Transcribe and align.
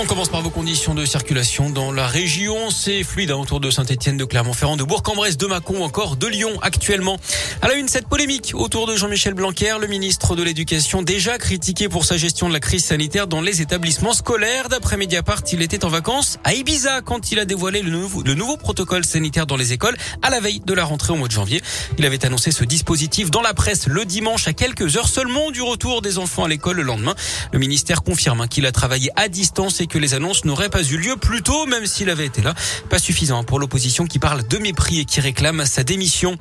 On 0.00 0.06
commence 0.06 0.28
par 0.28 0.42
vos 0.42 0.50
conditions 0.50 0.94
de 0.94 1.04
circulation 1.04 1.70
dans 1.70 1.90
la 1.90 2.06
région. 2.06 2.70
C'est 2.70 3.02
fluide 3.02 3.32
hein, 3.32 3.36
autour 3.36 3.58
de 3.58 3.68
Saint-Etienne, 3.68 4.16
de 4.16 4.24
Clermont-Ferrand, 4.24 4.76
de 4.76 4.84
Bourg-en-Bresse, 4.84 5.36
de 5.36 5.46
Mâcon, 5.46 5.82
encore 5.82 6.14
de 6.14 6.28
Lyon 6.28 6.52
actuellement. 6.62 7.16
À 7.62 7.66
la 7.66 7.74
une, 7.74 7.88
cette 7.88 8.06
polémique 8.06 8.52
autour 8.54 8.86
de 8.86 8.94
Jean-Michel 8.94 9.34
Blanquer, 9.34 9.74
le 9.80 9.88
ministre 9.88 10.36
de 10.36 10.44
l'Éducation, 10.44 11.02
déjà 11.02 11.36
critiqué 11.36 11.88
pour 11.88 12.04
sa 12.04 12.16
gestion 12.16 12.46
de 12.46 12.52
la 12.52 12.60
crise 12.60 12.84
sanitaire 12.84 13.26
dans 13.26 13.40
les 13.40 13.60
établissements 13.60 14.12
scolaires. 14.12 14.68
D'après 14.68 14.96
Mediapart, 14.96 15.42
il 15.50 15.62
était 15.62 15.84
en 15.84 15.88
vacances 15.88 16.38
à 16.44 16.54
Ibiza 16.54 17.00
quand 17.00 17.32
il 17.32 17.40
a 17.40 17.44
dévoilé 17.44 17.82
le 17.82 17.90
nouveau, 17.90 18.22
le 18.22 18.34
nouveau 18.34 18.56
protocole 18.56 19.04
sanitaire 19.04 19.46
dans 19.46 19.56
les 19.56 19.72
écoles 19.72 19.96
à 20.22 20.30
la 20.30 20.38
veille 20.38 20.60
de 20.60 20.74
la 20.74 20.84
rentrée 20.84 21.12
au 21.12 21.16
mois 21.16 21.26
de 21.26 21.32
janvier. 21.32 21.60
Il 21.98 22.06
avait 22.06 22.24
annoncé 22.24 22.52
ce 22.52 22.62
dispositif 22.62 23.32
dans 23.32 23.42
la 23.42 23.52
presse 23.52 23.88
le 23.88 24.04
dimanche 24.04 24.46
à 24.46 24.52
quelques 24.52 24.96
heures 24.96 25.08
seulement 25.08 25.50
du 25.50 25.60
retour 25.60 26.02
des 26.02 26.18
enfants 26.18 26.44
à 26.44 26.48
l'école 26.48 26.76
le 26.76 26.84
lendemain. 26.84 27.16
Le 27.52 27.58
ministère 27.58 28.04
confirme 28.04 28.42
hein, 28.42 28.46
qu'il 28.46 28.64
a 28.64 28.70
travaillé 28.70 29.10
à 29.16 29.26
distance 29.26 29.80
et 29.80 29.87
que 29.88 29.98
les 29.98 30.14
annonces 30.14 30.44
n'auraient 30.44 30.68
pas 30.68 30.82
eu 30.82 30.96
lieu 30.96 31.16
plus 31.16 31.42
tôt, 31.42 31.66
même 31.66 31.86
s'il 31.86 32.10
avait 32.10 32.26
été 32.26 32.42
là. 32.42 32.54
Pas 32.88 32.98
suffisant 32.98 33.42
pour 33.44 33.58
l'opposition 33.58 34.06
qui 34.06 34.18
parle 34.18 34.46
de 34.46 34.58
mépris 34.58 35.00
et 35.00 35.04
qui 35.04 35.20
réclame 35.20 35.64
sa 35.64 35.82
démission. 35.82 36.36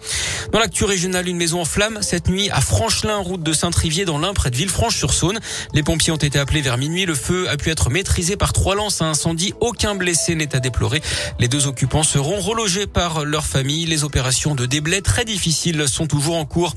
Dans 0.52 0.60
l'actu 0.60 0.84
régionale, 0.84 1.28
une 1.28 1.38
maison 1.38 1.62
en 1.62 1.66
flammes 1.66 2.00
cette 2.02 2.28
nuit 2.28 2.50
à 2.52 2.62
Franchelin, 2.62 3.18
route 3.18 3.42
de 3.42 3.54
Saint-Trivier, 3.54 4.06
dans 4.06 4.20
l'Ain, 4.20 4.34
près 4.34 4.52
de 4.52 4.56
Villefranche-sur-Saône. 4.56 5.40
Les 5.74 5.84
pompiers 5.84 6.12
ont 6.12 6.18
été 6.18 6.38
appelés 6.40 6.62
vers 6.62 6.78
minuit. 6.78 7.06
Le 7.06 7.16
feu 7.16 7.50
a 7.50 7.58
pu 7.58 7.70
être 7.70 7.90
maîtrisé 7.90 8.36
par 8.36 8.54
trois 8.54 8.76
lances 8.76 9.02
à 9.02 9.06
incendie. 9.06 9.54
Aucun 9.60 9.96
blessé 9.96 10.36
n'est 10.36 10.56
à 10.56 10.60
déplorer. 10.60 11.02
Les 11.40 11.48
deux 11.48 11.68
occupants 11.68 12.04
seront 12.04 12.40
relogés 12.40 12.88
par 12.88 13.26
leur 13.26 13.46
famille. 13.46 13.86
Les 13.86 14.04
opérations 14.04 14.56
de 14.56 14.66
déblai 14.66 15.02
très 15.02 15.26
difficiles 15.26 15.88
sont 15.88 16.08
toujours 16.08 16.36
en 16.36 16.46
cours. 16.46 16.76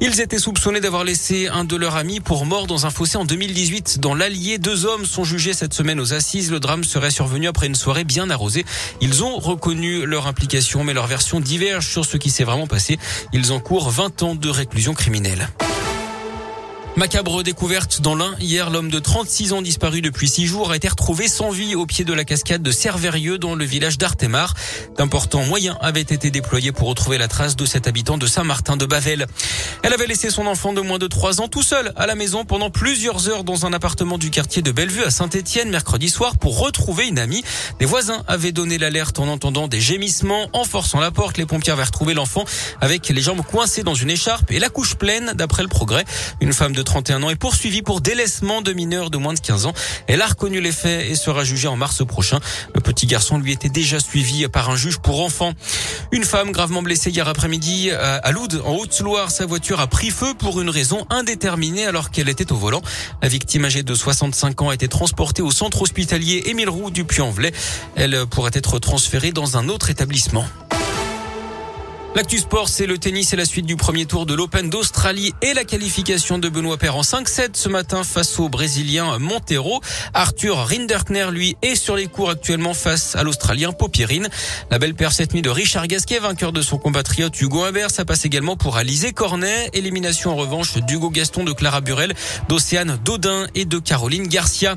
Ils 0.00 0.20
étaient 0.20 0.38
soupçonnés 0.38 0.80
d'avoir 0.80 1.04
laissé 1.04 1.48
un 1.48 1.64
de 1.64 1.76
leurs 1.76 1.96
amis 1.96 2.20
pour 2.20 2.46
mort 2.46 2.66
dans 2.66 2.86
un 2.86 2.90
fossé 2.90 3.16
en 3.18 3.24
2018 3.24 4.00
dans 4.00 4.14
l'Allier. 4.14 4.58
Deux 4.58 4.84
hommes 4.84 5.04
sont 5.04 5.24
jugés 5.24 5.52
cette 5.52 5.74
semaine 5.74 6.00
aux 6.02 6.12
assises. 6.12 6.50
Le 6.50 6.60
drame 6.60 6.84
serait 6.84 7.10
survenu 7.10 7.48
après 7.48 7.66
une 7.66 7.74
soirée 7.74 8.04
bien 8.04 8.28
arrosée. 8.28 8.66
Ils 9.00 9.24
ont 9.24 9.38
reconnu 9.38 10.04
leur 10.04 10.26
implication, 10.26 10.84
mais 10.84 10.92
leur 10.92 11.06
version 11.06 11.40
diverge 11.40 11.86
sur 11.86 12.04
ce 12.04 12.18
qui 12.18 12.28
s'est 12.28 12.44
vraiment 12.44 12.66
passé. 12.66 12.98
Ils 13.32 13.52
encourent 13.52 13.90
20 13.90 14.22
ans 14.22 14.34
de 14.34 14.50
réclusion 14.50 14.92
criminelle. 14.92 15.48
Macabre 16.94 17.42
découverte 17.42 18.02
dans 18.02 18.14
l'Ain. 18.14 18.34
Hier, 18.38 18.68
l'homme 18.68 18.90
de 18.90 18.98
36 18.98 19.54
ans 19.54 19.62
disparu 19.62 20.02
depuis 20.02 20.28
6 20.28 20.46
jours 20.46 20.72
a 20.72 20.76
été 20.76 20.88
retrouvé 20.88 21.26
sans 21.26 21.48
vie 21.48 21.74
au 21.74 21.86
pied 21.86 22.04
de 22.04 22.12
la 22.12 22.24
cascade 22.24 22.62
de 22.62 22.70
Cervérieux 22.70 23.38
dans 23.38 23.54
le 23.54 23.64
village 23.64 23.96
d'Artemar. 23.96 24.52
D'importants 24.98 25.42
moyens 25.42 25.78
avaient 25.80 26.02
été 26.02 26.30
déployés 26.30 26.70
pour 26.70 26.88
retrouver 26.88 27.16
la 27.16 27.28
trace 27.28 27.56
de 27.56 27.64
cet 27.64 27.88
habitant 27.88 28.18
de 28.18 28.26
Saint-Martin 28.26 28.76
de 28.76 28.84
Bavel. 28.84 29.26
Elle 29.82 29.94
avait 29.94 30.06
laissé 30.06 30.28
son 30.28 30.46
enfant 30.46 30.74
de 30.74 30.82
moins 30.82 30.98
de 30.98 31.06
3 31.06 31.40
ans 31.40 31.48
tout 31.48 31.62
seul 31.62 31.94
à 31.96 32.06
la 32.06 32.14
maison 32.14 32.44
pendant 32.44 32.68
plusieurs 32.68 33.26
heures 33.26 33.42
dans 33.42 33.64
un 33.64 33.72
appartement 33.72 34.18
du 34.18 34.28
quartier 34.28 34.60
de 34.60 34.70
Bellevue 34.70 35.04
à 35.04 35.10
Saint-Étienne 35.10 35.70
mercredi 35.70 36.10
soir 36.10 36.36
pour 36.36 36.58
retrouver 36.58 37.08
une 37.08 37.18
amie. 37.18 37.42
Les 37.80 37.86
voisins 37.86 38.22
avaient 38.28 38.52
donné 38.52 38.76
l'alerte 38.76 39.18
en 39.18 39.28
entendant 39.28 39.66
des 39.66 39.80
gémissements. 39.80 40.46
En 40.52 40.64
forçant 40.64 41.00
la 41.00 41.10
porte, 41.10 41.38
les 41.38 41.46
pompiers 41.46 41.72
avaient 41.72 41.84
retrouvé 41.84 42.12
l'enfant 42.12 42.44
avec 42.82 43.08
les 43.08 43.22
jambes 43.22 43.42
coincées 43.42 43.82
dans 43.82 43.94
une 43.94 44.10
écharpe 44.10 44.50
et 44.50 44.58
la 44.58 44.68
couche 44.68 44.94
pleine 44.96 45.32
d'après 45.34 45.62
le 45.62 45.68
progrès. 45.68 46.04
Une 46.42 46.52
femme 46.52 46.74
de 46.74 46.81
31 46.82 47.22
ans 47.22 47.30
est 47.30 47.36
poursuivie 47.36 47.82
pour 47.82 48.00
délaissement 48.00 48.62
de 48.62 48.72
mineurs 48.72 49.10
de 49.10 49.18
moins 49.18 49.34
de 49.34 49.40
15 49.40 49.66
ans. 49.66 49.72
Elle 50.06 50.22
a 50.22 50.26
reconnu 50.26 50.60
les 50.60 50.72
faits 50.72 51.10
et 51.10 51.14
sera 51.14 51.44
jugée 51.44 51.68
en 51.68 51.76
mars 51.76 52.04
prochain. 52.06 52.40
Le 52.74 52.80
petit 52.80 53.06
garçon 53.06 53.38
lui 53.38 53.52
était 53.52 53.68
déjà 53.68 54.00
suivi 54.00 54.46
par 54.48 54.70
un 54.70 54.76
juge 54.76 54.98
pour 54.98 55.22
enfants. 55.22 55.52
Une 56.10 56.24
femme 56.24 56.52
gravement 56.52 56.82
blessée 56.82 57.10
hier 57.10 57.28
après-midi 57.28 57.90
à 57.90 58.30
Loud, 58.32 58.62
en 58.64 58.74
Haute-Loire. 58.74 59.30
Sa 59.30 59.46
voiture 59.46 59.80
a 59.80 59.86
pris 59.86 60.10
feu 60.10 60.34
pour 60.38 60.60
une 60.60 60.70
raison 60.70 61.06
indéterminée 61.10 61.86
alors 61.86 62.10
qu'elle 62.10 62.28
était 62.28 62.52
au 62.52 62.56
volant. 62.56 62.82
La 63.22 63.28
victime 63.28 63.64
âgée 63.64 63.82
de 63.82 63.94
65 63.94 64.62
ans 64.62 64.68
a 64.70 64.74
été 64.74 64.88
transportée 64.88 65.42
au 65.42 65.50
centre 65.50 65.82
hospitalier 65.82 66.44
Émile 66.46 66.68
Roux 66.68 66.90
du 66.90 67.04
Puy-en-Velay. 67.04 67.52
Elle 67.96 68.26
pourrait 68.26 68.50
être 68.54 68.78
transférée 68.78 69.32
dans 69.32 69.56
un 69.56 69.68
autre 69.68 69.90
établissement. 69.90 70.44
L'actu 72.14 72.36
sport, 72.36 72.68
c'est 72.68 72.86
le 72.86 72.98
tennis 72.98 73.32
et 73.32 73.36
la 73.36 73.46
suite 73.46 73.64
du 73.64 73.76
premier 73.76 74.04
tour 74.04 74.26
de 74.26 74.34
l'Open 74.34 74.68
d'Australie 74.68 75.32
et 75.40 75.54
la 75.54 75.64
qualification 75.64 76.36
de 76.38 76.50
Benoît 76.50 76.76
Paire 76.76 76.94
en 76.94 77.00
5-7 77.00 77.52
ce 77.54 77.70
matin 77.70 78.04
face 78.04 78.38
au 78.38 78.50
Brésilien 78.50 79.18
Montero. 79.18 79.80
Arthur 80.12 80.58
Rinderkner, 80.58 81.28
lui, 81.30 81.56
est 81.62 81.74
sur 81.74 81.96
les 81.96 82.08
cours 82.08 82.28
actuellement 82.28 82.74
face 82.74 83.16
à 83.16 83.22
l'Australien 83.22 83.72
Popirine. 83.72 84.28
La 84.70 84.78
belle 84.78 84.94
paire 84.94 85.10
cette 85.10 85.32
nuit 85.32 85.40
de 85.40 85.48
Richard 85.48 85.86
Gasquet, 85.86 86.18
vainqueur 86.18 86.52
de 86.52 86.60
son 86.60 86.76
compatriote 86.76 87.40
Hugo 87.40 87.64
Humbert. 87.64 87.90
Ça 87.90 88.04
passe 88.04 88.26
également 88.26 88.56
pour 88.56 88.76
Alizé 88.76 89.12
Cornet. 89.12 89.70
Élimination 89.72 90.32
en 90.32 90.36
revanche 90.36 90.76
d'Hugo 90.76 91.08
Gaston, 91.08 91.44
de 91.44 91.52
Clara 91.52 91.80
Burel, 91.80 92.12
d'Océane 92.46 92.98
Dodin 93.02 93.46
et 93.54 93.64
de 93.64 93.78
Caroline 93.78 94.28
Garcia. 94.28 94.76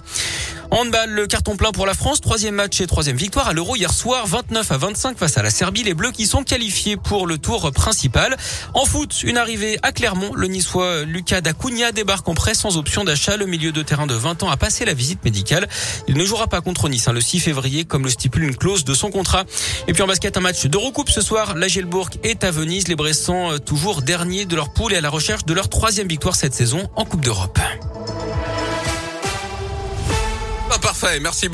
Handball, 0.77 1.09
le 1.09 1.25
carton 1.25 1.55
plein 1.55 1.71
pour 1.71 1.85
la 1.85 1.93
France. 1.93 2.19
Troisième 2.19 2.55
match 2.55 2.81
et 2.81 2.85
troisième 2.85 3.15
victoire 3.15 3.47
à 3.47 3.53
l'Euro 3.53 3.77
hier 3.77 3.93
soir, 3.93 4.27
29 4.27 4.73
à 4.73 4.77
25 4.77 5.17
face 5.17 5.37
à 5.37 5.41
la 5.41 5.49
Serbie. 5.49 5.83
Les 5.83 5.93
Bleus 5.93 6.11
qui 6.11 6.25
sont 6.25 6.43
qualifiés 6.43 6.97
pour 6.97 7.27
le 7.27 7.37
tour 7.37 7.71
principal. 7.71 8.35
En 8.73 8.83
foot, 8.83 9.23
une 9.23 9.37
arrivée 9.37 9.79
à 9.83 9.93
Clermont. 9.93 10.33
Le 10.35 10.47
Niçois 10.47 11.03
Lucas 11.03 11.39
Dacunha 11.39 11.93
débarque 11.93 12.27
en 12.27 12.33
prêt 12.33 12.53
sans 12.53 12.75
option 12.75 13.05
d'achat. 13.05 13.37
Le 13.37 13.45
milieu 13.45 13.71
de 13.71 13.81
terrain 13.83 14.05
de 14.05 14.15
20 14.15 14.43
ans 14.43 14.49
a 14.49 14.57
passé 14.57 14.83
la 14.83 14.93
visite 14.93 15.23
médicale. 15.23 15.69
Il 16.09 16.17
ne 16.17 16.25
jouera 16.25 16.47
pas 16.47 16.59
contre 16.59 16.89
Nice 16.89 17.07
hein, 17.07 17.13
le 17.13 17.21
6 17.21 17.39
février 17.39 17.85
comme 17.85 18.03
le 18.03 18.09
stipule 18.09 18.43
une 18.43 18.57
clause 18.57 18.83
de 18.83 18.93
son 18.93 19.11
contrat. 19.11 19.45
Et 19.87 19.93
puis 19.93 20.03
en 20.03 20.07
basket, 20.07 20.35
un 20.35 20.41
match 20.41 20.65
d'Eurocoupe 20.65 21.09
ce 21.09 21.21
soir. 21.21 21.55
La 21.55 21.69
Gelbourg 21.69 22.09
est 22.23 22.43
à 22.43 22.51
Venise. 22.51 22.89
Les 22.89 22.95
Bressans 22.95 23.53
euh, 23.53 23.57
toujours 23.59 24.01
derniers 24.01 24.43
de 24.43 24.57
leur 24.57 24.73
poule 24.73 24.91
et 24.91 24.97
à 24.97 25.01
la 25.01 25.09
recherche 25.09 25.45
de 25.45 25.53
leur 25.53 25.69
troisième 25.69 26.09
victoire 26.09 26.35
cette 26.35 26.53
saison 26.53 26.89
en 26.97 27.05
Coupe 27.05 27.21
d'Europe. 27.21 27.59
Parfait, 30.85 31.19
merci 31.19 31.49
beaucoup. 31.49 31.53